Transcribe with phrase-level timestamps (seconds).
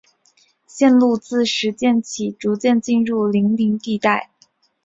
[0.65, 4.31] 线路自石涧起逐渐进入丘陵地带。